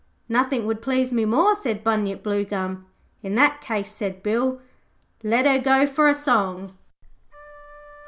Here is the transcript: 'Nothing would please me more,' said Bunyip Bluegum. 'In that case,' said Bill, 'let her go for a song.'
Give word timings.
'Nothing 0.27 0.65
would 0.65 0.81
please 0.81 1.13
me 1.13 1.25
more,' 1.25 1.53
said 1.53 1.83
Bunyip 1.83 2.23
Bluegum. 2.23 2.87
'In 3.21 3.35
that 3.35 3.61
case,' 3.61 3.93
said 3.93 4.23
Bill, 4.23 4.59
'let 5.21 5.45
her 5.45 5.59
go 5.59 5.85
for 5.85 6.07
a 6.07 6.15
song.' 6.15 6.75